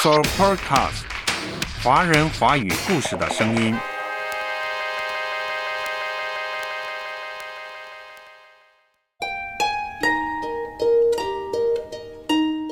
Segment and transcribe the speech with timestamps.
[0.00, 1.02] s o Podcast，
[1.82, 3.74] 华人华语故事的声音。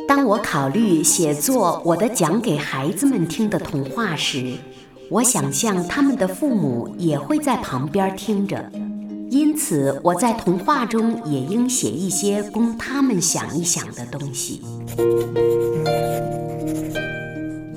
[0.07, 4.55] 当我考虑写作我的讲给孩子们听的童话时，
[5.11, 8.71] 我想象他们的父母也会在旁边听着。
[9.33, 14.63] 因此，我在童话中也应写一些供他们想一想的东西。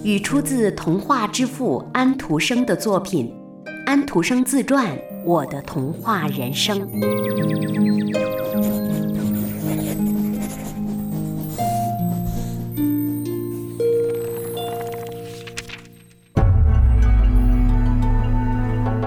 [0.03, 3.33] 语出自童话之父安徒生的作品
[3.85, 6.79] 《安徒生自传：我的童话人生》。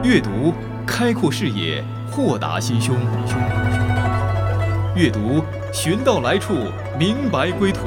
[0.05, 0.53] 阅读，
[0.87, 1.83] 开阔视野。
[2.15, 2.95] 豁达心胸，
[4.95, 6.53] 阅读寻到来处，
[6.99, 7.81] 明白归途。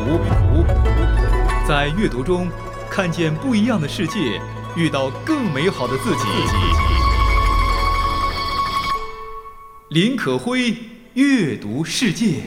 [1.68, 2.48] 在阅读中
[2.90, 4.40] 看见不一样的世界，
[4.76, 6.24] 遇到更美好的自己。
[9.90, 10.76] 林可辉，
[11.14, 12.42] 阅读世界。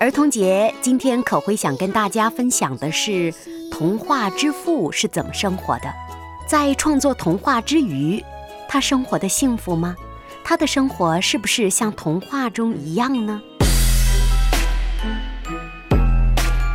[0.00, 3.32] 儿童节今天可辉想跟大家分享的是，
[3.70, 6.13] 童话之父是怎么生活的？
[6.46, 8.22] 在创作童话之余，
[8.68, 9.96] 他生活的幸福吗？
[10.44, 13.40] 他的生活是不是像童话中一样呢？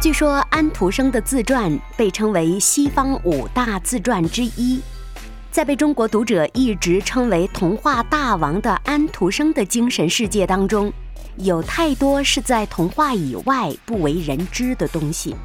[0.01, 4.81] 据说安徒生的自传被称为西方五大自传之一，
[5.51, 10.91] 在被中国读者一直称为童话大王的安徒生的精神世界当中。
[11.35, 15.35] 有太多是在童话以外不为人知的东西。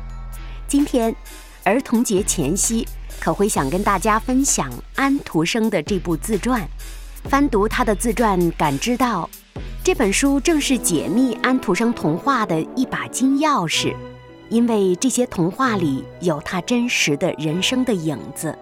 [0.67, 1.15] 今天，
[1.63, 2.89] 儿童节前夕，
[3.21, 6.67] 可会想跟大家分享安徒生的这部自传。
[7.25, 9.29] 翻读他的自传，感知到
[9.83, 13.95] 这本书正是解密安徒生童话的一把金钥匙，
[14.51, 18.57] 因为这些童话里有他真实的人生的影子。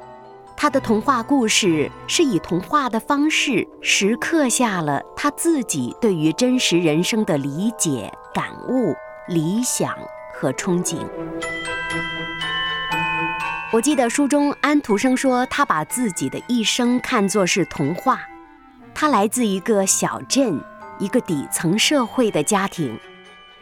[0.57, 8.95] 他的童话故事是以童话的方式，时刻下了他自己对于真实人生的理解、感悟、
[9.27, 9.93] 理想
[10.33, 10.99] 和憧憬。
[13.73, 18.21] 我记得书中安徒生说，他把自己的一生看作是童话。
[18.93, 20.63] 他来自一个小镇，
[20.99, 23.01] 一个底层社会的家庭，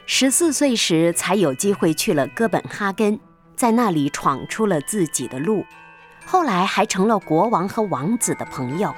[0.06, 3.20] 十四岁时才有机会去了哥本哈根，
[3.54, 5.64] 在那里闯出了自己的路。
[6.26, 8.92] 后来还成了国王和王子的朋友。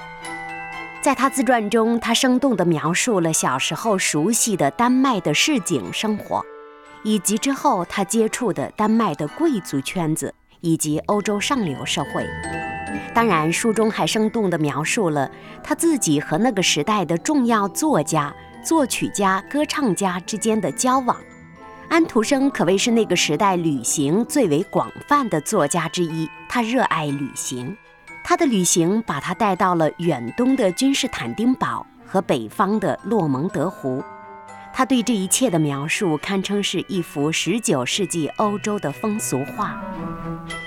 [1.03, 6.43] 在他自传中，他生动地描述了小时候熟悉的丹麦的市井生活，
[7.03, 12.27] 以及之后他接触的丹麦的贵族圈子以及欧洲上流社会。
[13.15, 15.31] 当然，书中还生动地描述了
[15.63, 18.35] 他自己和那个时代的重要作家、
[18.65, 21.15] 作曲家、歌唱家之间的交往。
[21.91, 26.27] 安徒生可谓是那个时代旅行最为广泛的作家之一。
[26.49, 27.77] 他热爱旅行，
[28.25, 34.03] 他的旅行把他带到了远东的君士坦丁堡和北方的洛蒙德湖。
[34.75, 39.81] 他对这一切的描述堪称是一幅19世纪欧洲的风俗画。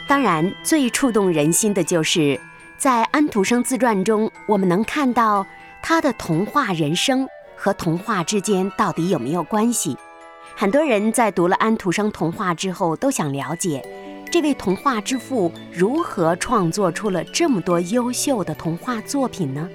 [0.07, 2.39] 当然，最触动人心的就是
[2.77, 5.45] 在安徒生自传中，我们能看到
[5.81, 7.27] 他的童话人生
[7.57, 9.97] 和童话之间到底有没有关系。
[10.55, 13.83] 很多人在读了安徒生童话之后，都想了解
[14.31, 19.67] 这位童话之父如何创作出了这么多优秀的童话作品呢？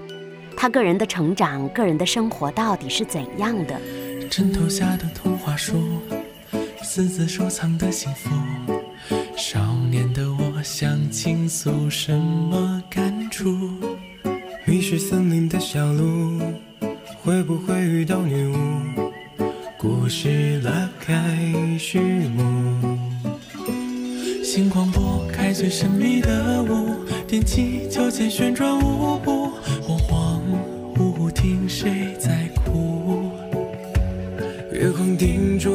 [0.56, 3.80] 他个人的成长、个人的生活到底是怎样的？
[4.30, 6.00] 枕头下的童话书，
[6.84, 8.30] 私自收藏的幸福。
[9.36, 13.58] 少年的我想倾诉什么感触？
[14.64, 16.40] 迷失森林的小路，
[17.20, 18.54] 会不会遇到女巫？
[19.76, 21.36] 故事拉开
[21.76, 22.96] 序幕，
[24.44, 26.94] 星光拨开最神秘的雾，
[27.26, 29.39] 踮起脚尖旋转舞步，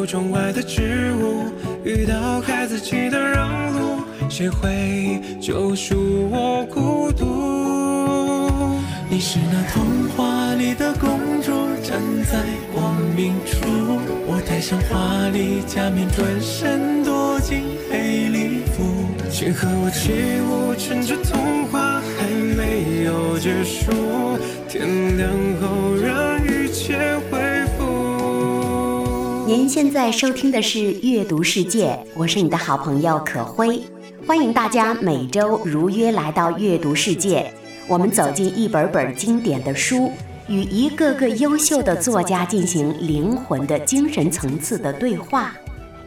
[0.06, 1.46] 窗外的植物，
[1.84, 8.80] 遇到孩子气的让路，谁会救赎我孤独？
[9.10, 12.44] 你是那童话里的公主，站在
[12.74, 13.66] 光明处。
[14.28, 18.84] 我戴上华丽假面，转身躲进黑礼服，
[19.31, 20.12] 请和我起
[20.42, 23.92] 舞，趁着童话还没有结束，
[24.68, 25.30] 天亮
[25.62, 26.65] 后让一
[29.66, 33.82] 您现在收听的是《阅读世界》，我是你的好朋友可辉，
[34.28, 37.40] 欢迎大家每周如约来到《阅读世界》。
[37.88, 40.12] 我们走进一本本经典的书，
[40.48, 45.56] 与一个个优秀的作家进行灵魂的精神层次的对话，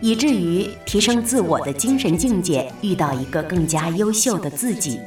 [0.00, 5.00] 以至于提升自我的精神境界，遇到一个更加优秀的自己。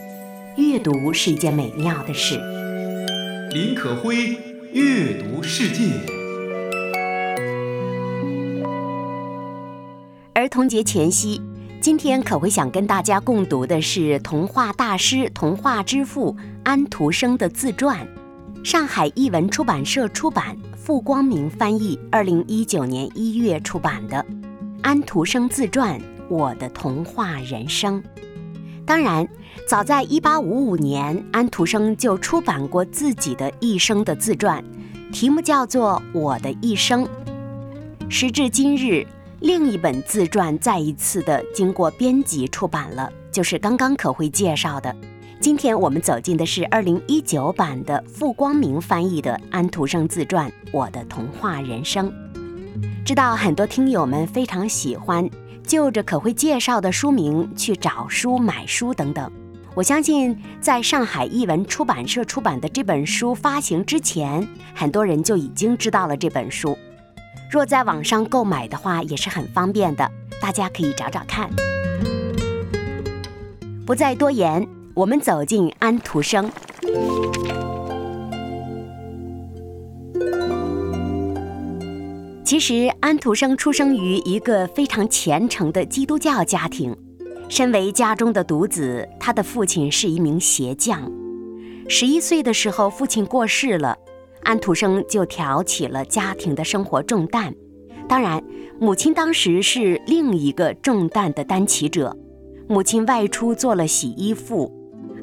[0.57, 2.38] 阅读是一件美妙的事。
[3.53, 4.38] 林可辉，
[4.74, 6.20] 阅读世界。
[10.41, 11.39] 儿童节前夕，
[11.79, 18.07] 今天可会想跟大家共读的是童话大师、童话之父安徒生的自传，
[18.63, 24.17] 上海译文出版社出版，傅光明翻译，二零一九年一月出版的
[24.81, 28.01] 《安徒生自传：我的童话人生》。
[28.83, 29.27] 当然，
[29.67, 34.63] 早在1855年，安徒生就出版过自己的一生的自传，
[35.13, 37.05] 题目叫做《我的一生》。
[38.09, 39.05] 时至今日，
[39.41, 44.95] 另一本自传再一次的经过编辑出版了，就是刚刚可会介绍的。
[45.39, 52.07] 今天我们走进的是2019版的傅光明翻译的安徒生自传《我的童话人生》。
[53.03, 55.27] 知道很多听友们非常喜欢。
[55.65, 59.31] 就着可会介绍的书名去找书、买书等等。
[59.73, 64.45] 我相信，在上海译文出版社出版的这本书发行之前，
[64.75, 66.77] 很多人就已经知道了这本书。
[67.51, 70.09] 若在网上购买的话，也是很方便的，
[70.42, 71.50] 大家可以找找看。
[73.86, 76.50] 不再多言，我们走进安徒生。
[82.45, 86.95] 其实，安徒生出生于一个非常虔诚的基督教家庭。
[87.50, 91.12] 身为家中的独子，他的父亲是一名鞋匠。
[91.89, 93.98] 十一岁的时候，父亲过世了，
[94.43, 97.53] 安徒生就挑起了家庭的生活重担。
[98.07, 98.43] 当然，
[98.79, 102.15] 母亲当时是另一个重担的担起者。
[102.67, 104.71] 母亲外出做了洗衣妇，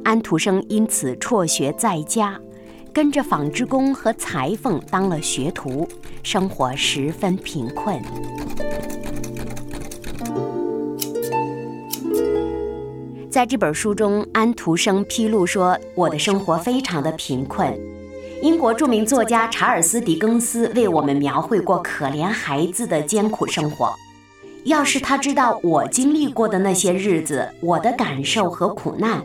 [0.04, 2.40] 安徒生因此辍学在家。
[2.90, 5.86] 跟着纺织工和裁缝当了学徒，
[6.22, 8.00] 生活十分贫困。
[13.30, 17.78] 在这本书中，安徒生披露说：“我的生活非常的贫困。
[18.40, 23.92] 英国著名作家查尔斯·狄更斯为我们描绘过可怜孩子的艰苦生活。
[24.64, 29.22] 要是他知道我经历过的那些日子，我的感受和苦难。”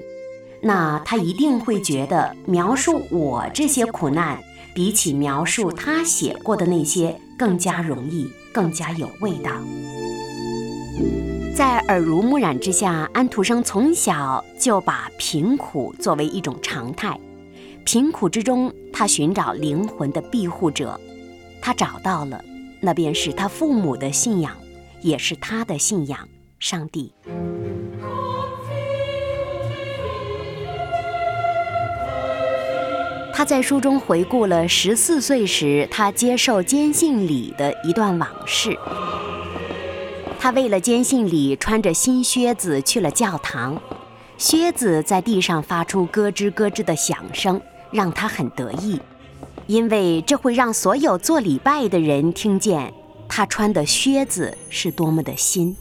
[0.61, 4.39] 那他一定会觉得描述我这些苦难，
[4.73, 9.51] 比起描述他写过的那些更加容易，更加有味道。
[11.55, 17.19] 在耳濡目染之下，安徒生从小就把贫苦作为一种常态。
[17.85, 20.99] 贫苦之中，他寻找灵魂的庇护者，
[21.61, 22.43] 他找到了，
[22.79, 24.55] 那便是他父母的信仰，
[25.01, 26.27] 也是他的信仰——
[26.59, 27.13] 上帝。
[33.35, 38.77] 他在书中回顾了十四岁时他接受坚信礼的一段往事。
[40.39, 43.81] 他为了坚信礼，穿着新靴子去了教堂，
[44.37, 47.59] 靴子在地上发出咯吱咯吱的响声，
[47.93, 48.99] 让他很得意，
[49.67, 52.93] 因为这会让所有做礼拜的人听见
[53.29, 55.77] 他穿的靴子是多么的新。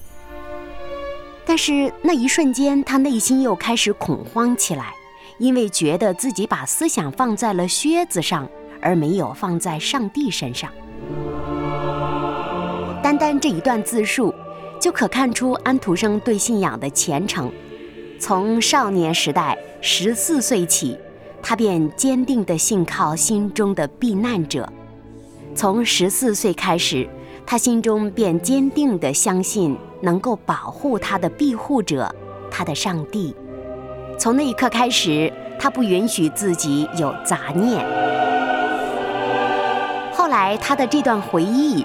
[1.45, 4.93] 但是那一瞬间，他内心又开始恐慌起来。
[5.39, 8.49] 因为觉得自己把思想放在了靴子上，
[8.81, 10.71] 而没有放在上帝身上。
[13.03, 14.33] 单单这一段自述，
[14.79, 17.51] 就可看出安徒生对信仰的虔诚。
[18.21, 20.97] 从少年时代十四岁起，
[21.43, 24.71] 他便坚定地信靠心中的避难者。
[25.55, 27.07] 从十四岁开始，
[27.45, 32.15] 他心中便坚定地相信能够保护他的庇护者，
[32.51, 33.35] 他的上帝。
[34.19, 37.85] 从那一刻开始，他不允许自己有杂念。
[40.15, 41.85] 后来，他的这段回忆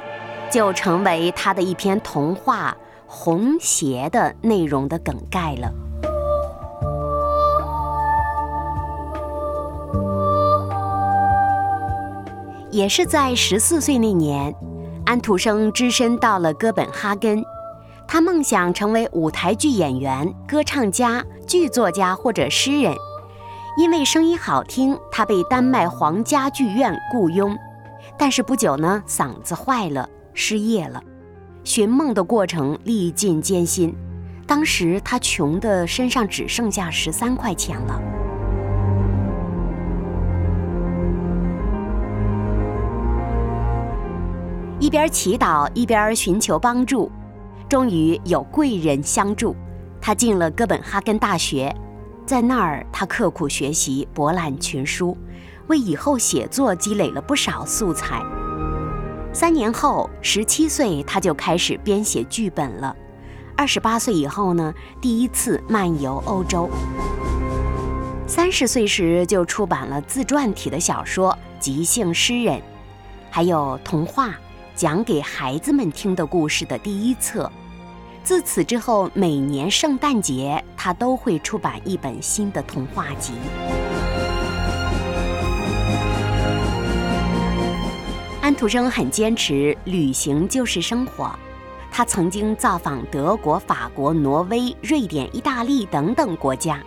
[0.49, 5.73] 就成为他的一篇童话《红鞋》的内容的梗概了。
[12.77, 14.53] 也是在十四岁那年，
[15.03, 17.43] 安徒生只身到了哥本哈根。
[18.07, 22.95] 他梦想成为舞台剧演员、歌唱家、剧作家或者诗人，
[23.79, 27.57] 因为声音好听，他被丹麦皇家剧院雇佣。
[28.15, 31.01] 但是不久呢，嗓子坏了，失业了。
[31.63, 33.91] 寻梦的过程历尽艰辛，
[34.45, 38.16] 当时他穷的身上只剩下十三块钱了。
[44.87, 47.11] 一边祈祷，一边寻求帮助。
[47.67, 49.53] 终于有贵人相助，
[49.99, 51.75] 他进了哥本哈根大学。
[52.25, 55.17] 在那儿，他刻苦学习，博览群书，
[55.67, 58.23] 为以后写作积累了不少素材。
[59.33, 62.95] 三年后，十七岁他就开始编写剧本了。
[63.57, 66.69] 二十八岁以后呢，第一次漫游欧洲。
[68.25, 72.55] 三十岁时就出版了自传体的小说《即兴诗人》，
[73.29, 74.33] 还有童话
[74.77, 77.51] 讲给孩子们听的故事的第一册。
[78.23, 83.33] 自此之后，每年圣诞节他都会出版一本新的童话集。
[88.39, 91.31] 安徒生很坚持旅行就是生活。
[91.91, 96.79] 他曾经造访德国、法国、挪威、瑞典、意大利等等国家。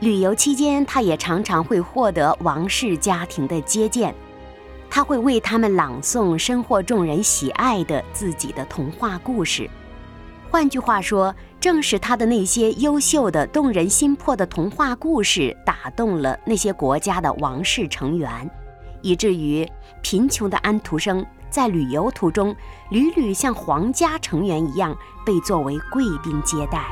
[0.00, 4.14] 旅游期间，他也常常会获得王室家庭的接见，
[4.90, 9.68] 他会为他们朗诵深获众人喜爱的自己的童话故事。
[10.50, 18.50] 换句话说，正是他的那些优秀的、动人心魄的童话故事，打动了那些国家的王室成员，
[19.02, 21.24] 以至于贫穷的安徒生。
[21.50, 22.54] 在旅游途中，
[22.90, 26.82] 屡屡像皇家成员一样被作为贵宾接待。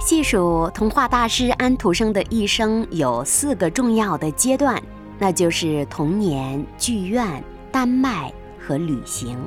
[0.00, 4.82] 细数童话大师安徒生的一生，有四个重要的阶段，
[5.22, 9.38] 那就是童年、剧院、丹麦和旅行。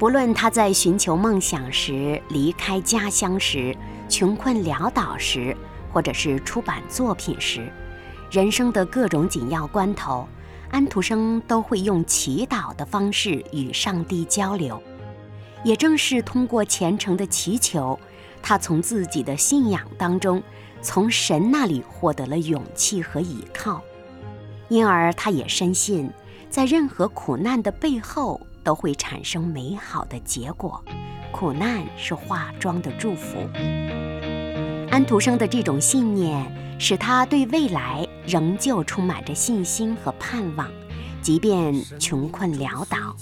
[0.00, 3.72] 不论他在寻求梦想时、离开家乡时、
[4.08, 5.56] 穷困潦倒时，
[5.92, 7.72] 或者是出版作品时，
[8.32, 10.26] 人生的各种紧要关头。
[10.72, 14.82] 安徒生都会用祈祷的方式与上帝交流，
[15.62, 17.96] 也正是通过虔诚的祈求，
[18.42, 20.42] 他从自己的信仰当中，
[20.82, 23.80] 从神那里获得了勇气和依靠，
[24.70, 26.08] 因而他也深信，
[26.48, 30.80] 在任何苦难的背后都会产生美好的结果，
[31.32, 33.36] 苦难是化妆的祝福。
[34.90, 36.46] 安徒生的这种信念，
[36.78, 40.68] 使他对未来仍旧充满着信心和盼望，
[41.20, 43.16] 即便穷困潦倒，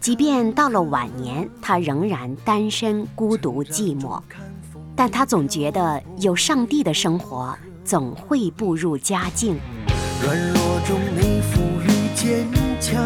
[0.00, 4.20] 即便到了晚年，他仍然单身、孤独、寂寞，
[4.94, 9.58] 但他总觉得有上帝的生活总会步入佳境。
[10.24, 12.48] 软弱中你赋予坚
[12.80, 12.98] 强，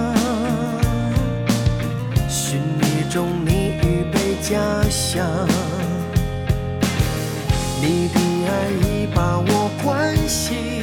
[2.28, 4.56] 寻觅中你预备家
[4.88, 5.26] 乡。
[7.82, 10.80] 你的爱已把我唤醒，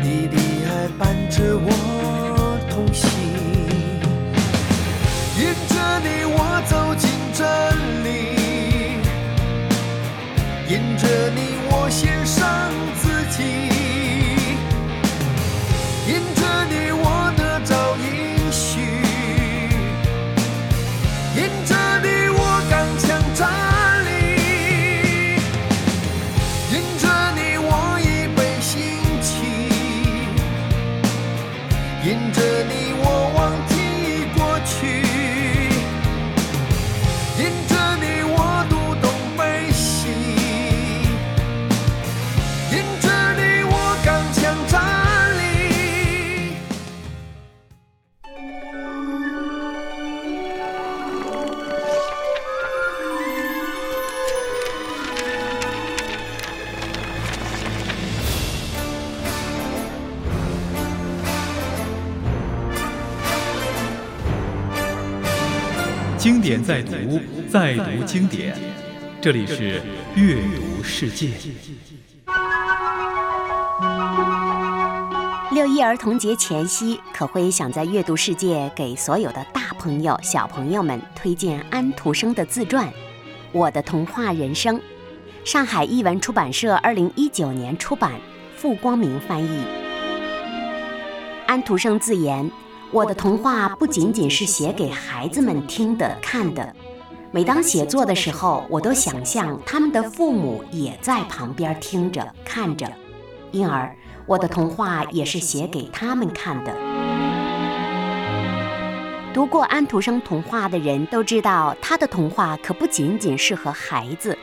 [0.00, 0.36] 你的
[0.70, 3.10] 爱伴着我同行，
[5.36, 7.44] 引着你我走进真
[8.04, 8.06] 理，
[10.68, 12.70] 引着你我献上
[13.02, 13.02] 自
[13.36, 13.42] 己，
[26.76, 27.05] 经
[66.76, 67.18] 在读，
[67.48, 68.54] 再读经典。
[69.18, 69.80] 这里是
[70.14, 71.30] 阅读世界。
[75.52, 82.86] 六一儿童节前夕，可辉想在阅读世界给所有的大朋友、小朋友们推荐安徒生的自传
[83.52, 84.76] 《我的童话人生》。
[85.46, 88.12] 上海译文出版社二零一九年出版，
[88.54, 89.64] 傅光明翻译。
[91.46, 92.50] 安徒生自言。
[92.92, 96.74] 我的童话不仅仅是写给孩子们听的、看的。
[97.32, 102.90] 每当写作的时候，我都想象他们的父母也在旁边听着、看着，
[103.50, 106.74] 因而我的童话也是写给他们看的。
[109.34, 114.38] 读过安徒生童话的人都知道，他的童话可不仅仅适合孩子，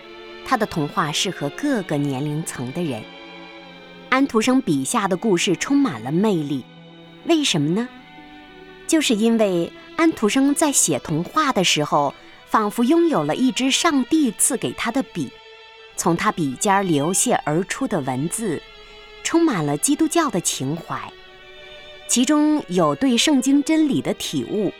[0.46, 3.02] 他的童话适合各个年龄层的人。
[4.10, 6.64] 安徒生笔下的故事充满了魅力，
[7.26, 7.88] 为什么呢？
[8.88, 12.14] 就是因为安徒生在写童话的时候，
[12.48, 15.30] 仿佛拥有了一支上帝赐给他的笔，
[15.96, 18.62] 从他笔尖流泻而出的文字，
[19.24, 21.12] 充满了基督教的情怀，
[22.08, 24.72] 其中有对圣经真理的体悟，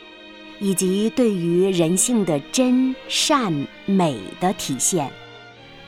[0.60, 5.10] 以及对于人性的真善美的体现，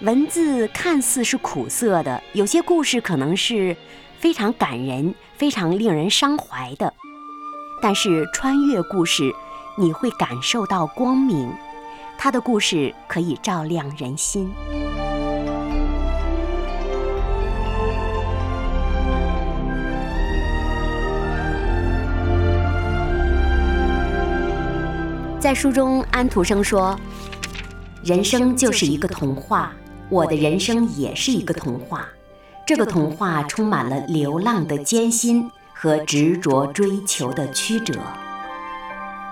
[0.01, 3.77] 文字看似是苦涩的，有些故事可能是
[4.19, 6.93] 非常感人、非常令人伤怀的，
[7.81, 9.33] 但是穿越故事，
[9.77, 11.53] 你会感受到光明，
[12.17, 14.51] 它的故事可以照亮人心。
[25.39, 26.99] 在书中，安徒生说
[28.03, 29.71] ：“人生就是一个童话，
[30.09, 32.05] 我的人生也是一个童话。
[32.67, 38.01] 这个童话充满了流浪的艰辛和执着追求的曲折。”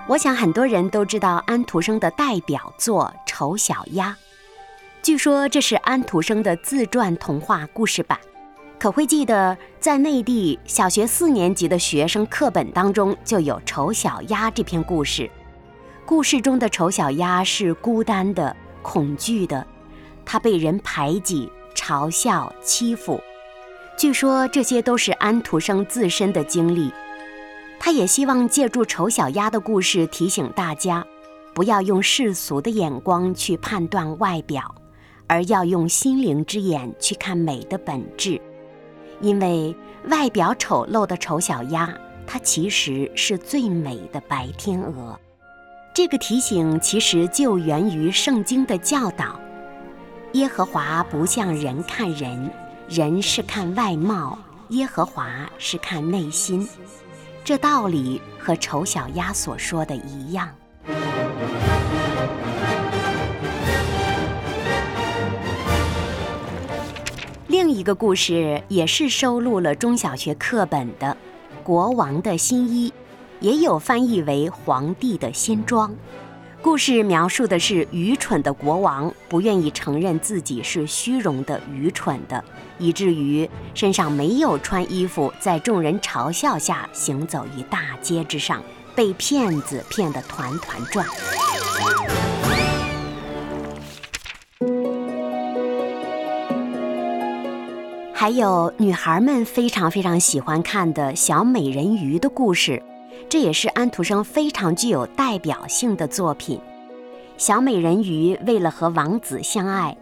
[0.07, 4.09] 我想很多人都知道安徒生的代表作《丑小鸭》，
[5.01, 8.19] 据说这是安徒生的自传童话故事版。
[8.77, 15.27] 可会记得，在内地小学四年级的学生课本当中就有《丑小鸭》这篇故事。
[16.05, 19.65] 故事中的丑小鸭是孤单的、恐惧的，
[20.23, 23.19] 它被人排挤、嘲笑、欺负。
[23.97, 26.91] 据说这些都是安徒生自身的经历。
[27.79, 31.05] 他也希望借助丑小鸭的故事提醒大家，
[31.53, 34.73] 不要用世俗的眼光去判断外表，
[35.27, 38.41] 而要用心灵之眼去看美的本质。
[39.21, 39.75] 因为
[40.07, 41.93] 外表丑陋的丑小鸭，
[42.25, 45.17] 它其实是最美的白天鹅。
[45.93, 49.39] 这个提醒其实就源于圣经的教导：
[50.33, 52.51] 耶和华不像人看人，
[52.87, 54.37] 人是看外貌，
[54.69, 56.67] 耶和华是看内心。
[57.43, 60.49] 这道理和丑小鸭所说的一样。
[67.47, 71.07] 另一个故事也是收录了中小学课本的
[71.63, 72.89] 《国王的新衣》。
[73.41, 75.93] 也有翻译为“皇帝的新装”。
[76.65, 82.43] 故事描述的是愚蠢的国王不愿意承认自己是虚荣的、愚蠢的，
[82.79, 88.63] 以至于身上没有穿衣服，在众人嘲笑下行走于大街之上，
[88.95, 91.05] 被骗子骗得团团转。
[98.11, 102.81] 还有女孩们非常非常喜欢看的小美人鱼的故事。
[103.27, 106.59] 这也是安徒生非常具有代表性的作品。
[107.37, 109.95] 小美人鱼为了和王子相爱，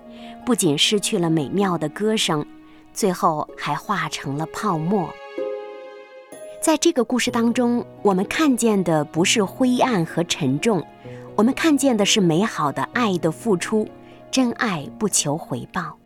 [0.46, 2.46] 不仅失去了美妙的歌声，
[2.94, 5.10] 最后还化成了泡沫。
[6.62, 10.86] 在这个故事当中，我们看见的不是灰暗和沉重，
[11.36, 13.88] 我们看见的是美好的爱的付出，
[14.30, 15.98] 真爱不求回报。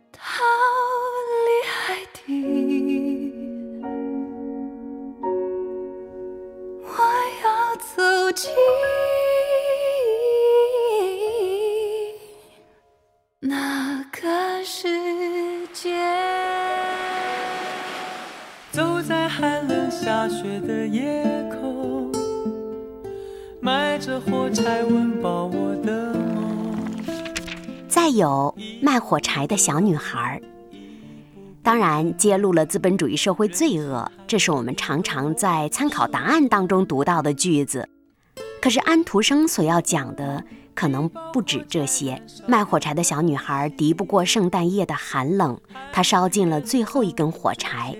[28.08, 30.40] 再有卖火柴的小女孩。
[31.62, 37.86] 当然，揭露了资本主义社会罪恶，这是我们常常在参考答案当中读到的句子。
[38.62, 40.42] 可是安徒生所要讲的
[40.74, 42.18] 可能不止这些。
[42.46, 45.60] 卖火柴的小女孩敌不过圣诞夜的寒冷，
[45.92, 47.94] 她烧尽了最后一根火柴，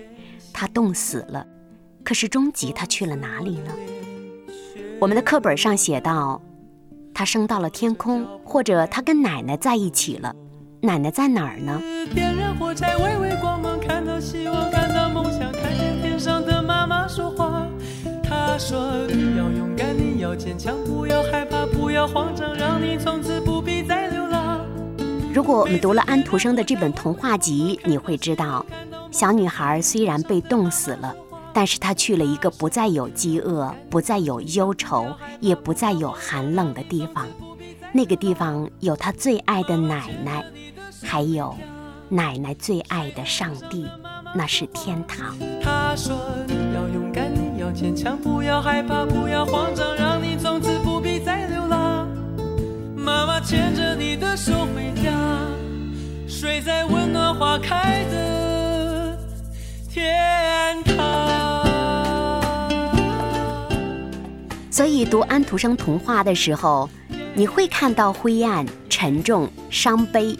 [0.51, 1.45] 她冻死了。
[2.03, 3.71] 可是终极她去了哪里呢？
[4.99, 6.41] 我们的课本上写道，
[7.19, 10.33] 她升到了天空，或者她跟奶奶在一起了。
[10.79, 11.77] 奶奶在哪儿呢？
[12.15, 17.67] 点燃火柴，微微光芒，看到希望，看到梦想，看见天上的妈妈说话。
[18.23, 24.61] 她说：“你要勇敢，你要坚强，不要害怕，不要慌张，让你从此不必再流浪。”
[25.35, 28.65] 如果我们读了安徒生的这本童话集，你会知道，
[29.11, 31.13] 小女孩虽然被冻死了，
[31.59, 37.27] 但是他去了一个不再有饥饿、不再有忧愁、也不再有寒冷的地方。
[37.91, 40.41] 那个地方有他最爱的奶奶，
[41.03, 41.53] 还有
[42.07, 43.85] 奶奶最爱的上帝，
[44.33, 45.35] 那是天堂。
[45.61, 46.15] 她说
[46.47, 47.29] ：“你要勇敢。”
[47.75, 52.07] 坚强，不要害怕，不要慌张，让你从此不必再流浪。
[52.95, 55.11] 妈妈牵着你的手回家，
[56.25, 58.48] 睡在温暖花开的
[64.79, 66.89] 所以读安徒生童话的时候，
[67.33, 70.33] 你会看到灰暗、沉重、伤悲，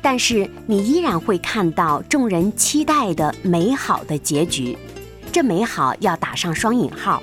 [0.00, 4.78] 但是你依然会看到众人期待的美好的结局。
[5.32, 7.20] 这美好要打上双引号，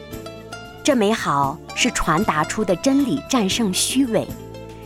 [0.84, 4.28] 这美好是传达出的真理战胜虚伪，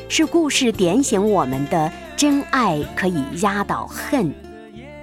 [0.08, 4.32] 是故事点醒我们的真爱可以压倒恨，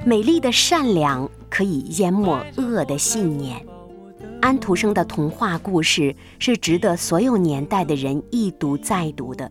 [0.04, 3.60] 美丽的善良可以淹没恶的信念。
[4.40, 9.50] 安徒生的童话故事是值得所有年代的人一读再读的，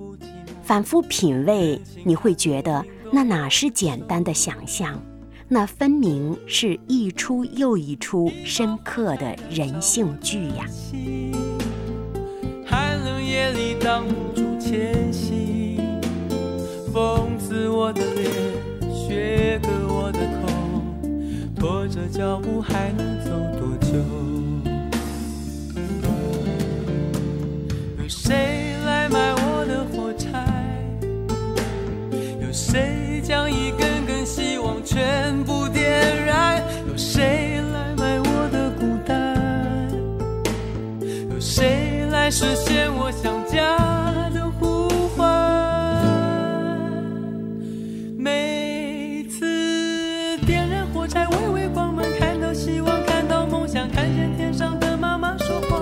[0.64, 5.00] 反复品味，你会觉得那哪是简单的想象，
[5.48, 10.66] 那分明是一出又一出深刻的人性剧呀。
[12.66, 15.78] 寒冷夜里挡不住前行，
[16.92, 18.32] 风刺我的脸，
[18.92, 20.52] 雪割我的口，
[21.56, 23.98] 拖着脚步还能走多久？
[35.00, 36.62] 全部点燃？
[36.90, 39.90] 有谁来买我的孤单？
[41.32, 43.78] 有谁来实现我想家
[44.34, 45.26] 的呼唤？
[48.18, 55.80] 每次点燃火柴，微微光芒，看到希望，看到梦想，看见天上的妈妈说话。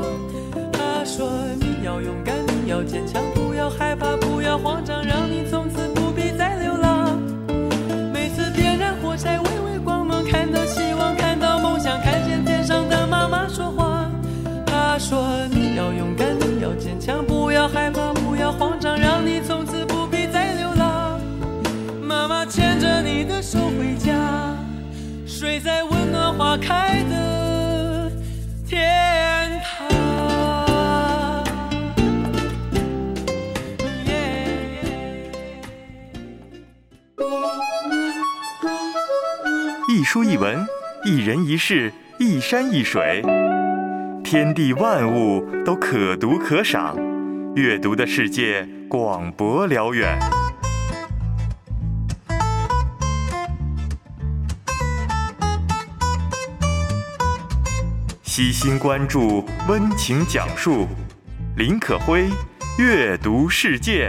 [0.71, 1.27] 她说
[1.59, 2.35] 你要勇敢。
[2.63, 5.26] 你要坚强，不要害怕，不要慌张，让
[40.09, 40.65] 书一文，
[41.03, 43.21] 一人一事，一山一水，
[44.23, 46.95] 天地万物都可读可赏，
[47.57, 50.17] 阅读的世界广博辽远。
[58.23, 60.87] 悉心关注，温情讲述，
[61.57, 62.29] 林可辉，
[62.79, 64.07] 阅读世界。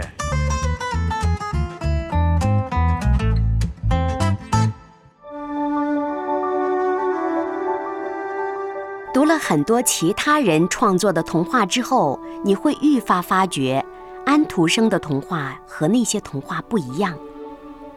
[9.29, 13.85] 了很多其他人创作的童话之后，你会愈发发觉，
[14.25, 17.15] 安徒生的童话和那些童话不一样。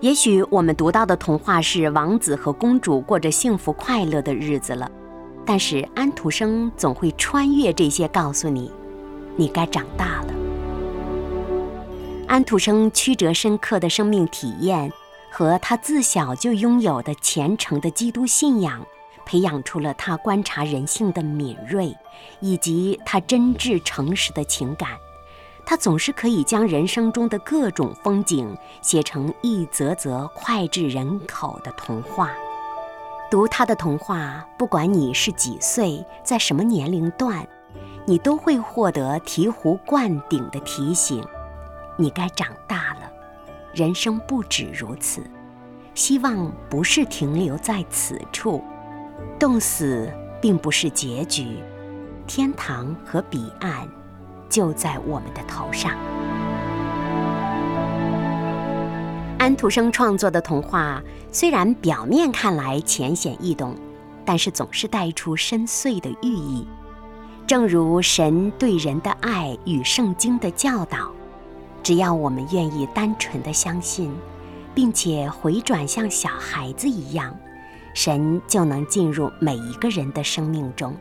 [0.01, 4.91] 也许我们读到的童话是王子和公主过着幸福快乐的日子了，
[5.47, 8.71] 但是安徒生总会穿越这些，告诉你，
[9.37, 10.35] 你该长大了。
[12.29, 14.93] 安徒生曲折深刻的生命体验
[15.31, 18.85] 和他自小就拥有的虔诚的基督信仰。
[19.25, 21.95] 培养出了他观察人性的敏锐，
[22.41, 24.91] 以及他真挚诚实的情感。
[25.65, 32.31] 他总是可以将人生中的各种风景写成一则则脍炙人口的童话。
[33.31, 37.47] 读他的童话，不管你是几岁，在什么年龄段，
[38.05, 41.25] 你都会获得醍醐灌顶的提醒：
[41.97, 43.11] 你该长大了。
[43.73, 45.23] 人生不止如此，
[45.95, 48.63] 希望不是停留在此处。
[49.39, 51.59] 冻死并不是结局，
[52.27, 53.89] 天堂和彼岸
[54.49, 55.93] 就在我们的头上。
[59.39, 63.75] 安徒生创作的童话虽然表面看来浅显易懂，
[64.25, 66.67] 但是总是带出深邃的寓意。
[67.45, 71.11] 正如神对人的爱与圣经的教导，
[71.83, 74.15] 只要我们愿意单纯的相信，
[74.73, 77.37] 并且回转像小孩子一样。
[77.95, 80.97] 神就能进入每一个人的生命中。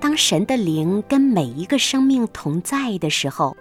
[0.00, 3.56] 当神的灵跟每一个生命同在的时候，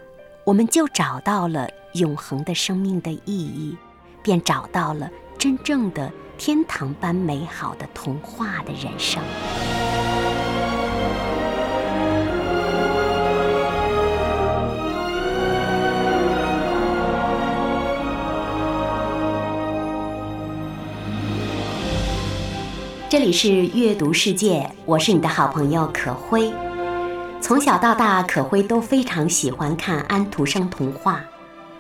[0.45, 3.77] 我们就找到了永恒的生命的意义，
[4.21, 9.21] 便找到了真正的天堂般美好的童话的人生。
[23.13, 26.51] 这里是阅读世界，我是你的好朋友可辉。
[27.39, 31.23] 从小到大，可辉都非常喜欢看安徒生童话，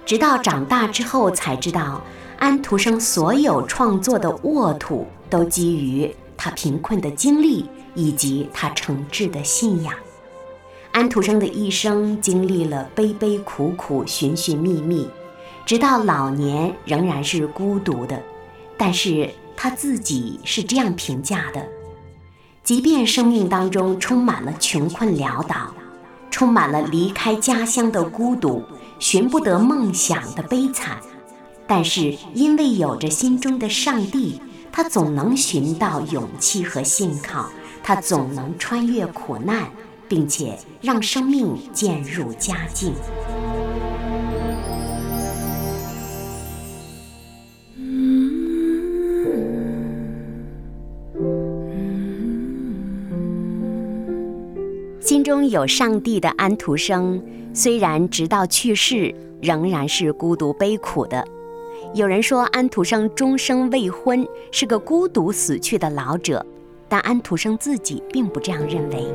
[0.05, 1.99] 直到长大之后才知道，
[2.37, 9.91] 安徒生所有创作的沃土都基于他贫困的经历以及他诚挚的信仰。
[10.91, 15.09] 安徒生的一生经历了悲悲苦苦、寻寻觅觅，
[15.65, 18.21] 直到老年仍然是孤独的，
[18.77, 19.27] 但是。
[19.55, 21.65] 他自己是这样评价的：
[22.63, 25.73] 即便生命当中充满了穷困潦倒，
[26.29, 28.63] 充满了离开家乡的孤独，
[28.99, 30.97] 寻不得梦想的悲惨，
[31.67, 37.49] 但是因为有着心中的上帝，他总能寻到勇气和信靠，
[37.83, 39.69] 他总能穿越苦难，
[40.07, 42.93] 并且让生命渐入佳境。
[55.23, 61.25] 中有上帝的安徒生，虽然直到去世仍然是孤独悲苦的。
[61.93, 66.45] 有人说安徒生终生未婚，是个孤独死去的老者，
[66.89, 69.05] 但安徒生自己并不这样认为。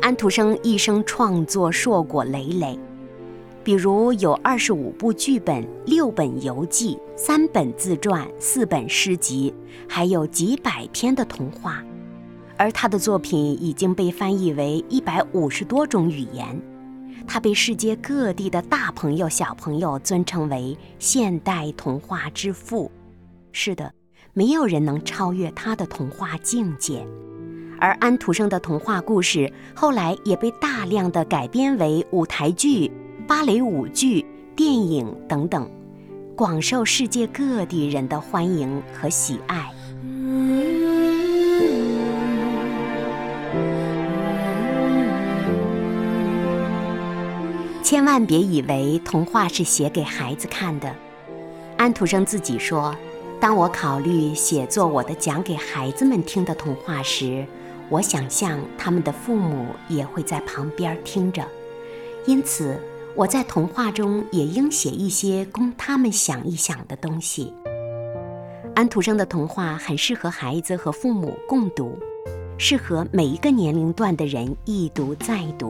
[0.00, 2.78] 安徒生一生创作硕果累累，
[3.62, 9.52] 比如有二十五部剧本、六本游记、三本自传、四本诗集，
[9.86, 11.84] 还有几百篇的童话。
[12.60, 16.60] 而他的作品已经被翻译为一百五十多种语言，
[17.26, 22.92] 他被世界各地的大朋友、小朋友尊称为现代童话之父。
[23.50, 23.90] 是的，
[24.34, 27.02] 没有人能超越他的童话境界。
[27.78, 32.92] 而安徒生的童话故事后来也被大量的改编为舞台剧、
[33.26, 34.22] 芭蕾舞剧、
[34.54, 35.66] 电影等等，
[36.36, 39.72] 广受世界各地人的欢迎和喜爱。
[47.90, 50.94] 千万别以为童话是写给孩子看的。
[51.76, 52.94] 安徒生自己说
[53.40, 57.44] ：“当我考虑写作我的讲给孩子们听的童话时，
[57.88, 61.44] 我想象他们的父母也会在旁边听着，
[62.26, 62.78] 因此
[63.16, 67.52] 我在童话中也应写一些供他们想一想的东西。”
[68.76, 71.98] 安徒生的童话很适合孩子和父母共读，
[72.56, 75.66] 适合每一个年龄段的人一读再读。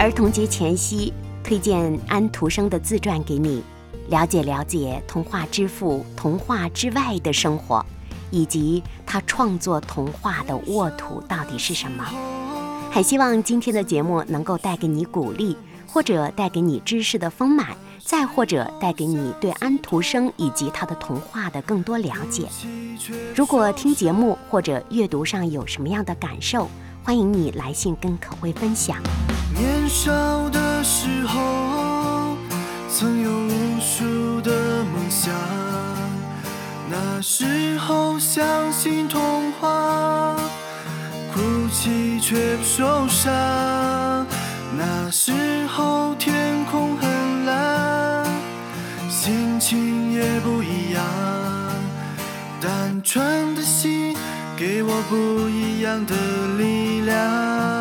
[0.00, 1.12] 儿童节前夕，
[1.44, 3.62] 推荐安徒生的自传给你，
[4.08, 7.84] 了解了解童话之父童话之外的生活，
[8.30, 12.02] 以及他创作童话的沃土到底是什么。
[12.90, 15.54] 很希望今天的节目能够带给你鼓励，
[15.86, 22.48] 或者带给你知识的丰满，再或者带给你对安徒生以及他的童话的更多了解。
[23.36, 26.70] 如果听节目或者阅读上有什么样的感受，
[27.10, 28.96] 欢迎你来信跟可慧分享。
[29.52, 32.36] 年少的时候，
[32.88, 35.34] 曾有无数的梦想。
[36.88, 40.36] 那时候相信童话，
[41.34, 41.40] 哭
[41.72, 43.28] 泣却不受伤。
[44.78, 45.32] 那时
[45.66, 48.24] 候天空很蓝，
[49.08, 51.04] 心情也不一样。
[52.60, 54.14] 单纯的心
[54.60, 56.14] 给我不一样的
[56.58, 57.79] 力量。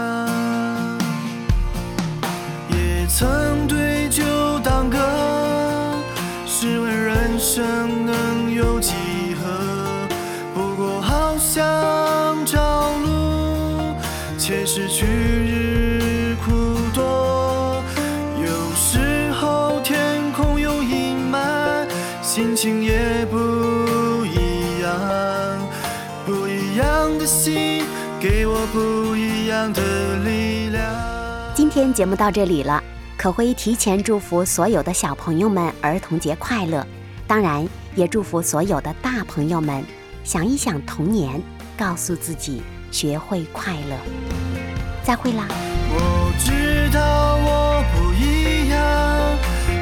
[29.73, 30.83] 的力量。
[31.53, 32.81] 今天节目到这里了，
[33.17, 36.85] 可辉提前祝福所有的小朋友们儿童节快乐，
[37.27, 39.83] 当然也祝福所有的大朋友们
[40.23, 41.41] 想一想童年，
[41.77, 43.97] 告诉自己学会快乐。
[45.03, 45.47] 再会啦！
[45.91, 48.79] 我知道我不一样，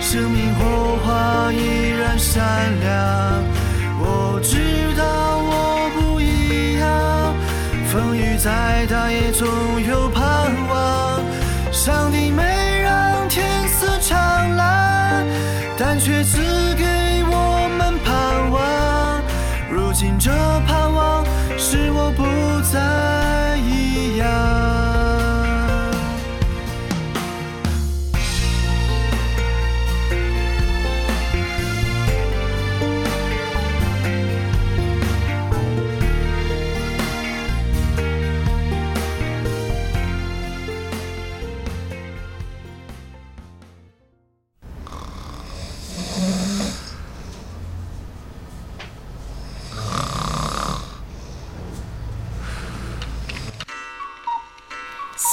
[0.01, 3.43] 生命火花依然闪亮。
[3.99, 5.03] 我知道
[5.39, 5.76] 我
[8.37, 9.47] 再大也总
[9.81, 10.23] 有盼
[10.69, 11.21] 望。
[11.71, 12.43] 上帝没
[12.81, 15.25] 让天色长蓝，
[15.77, 16.66] 但却赐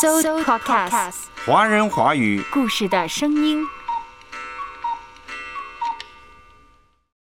[0.04, 1.14] 搜 Podcast
[1.46, 3.64] 华人华语故事的声音。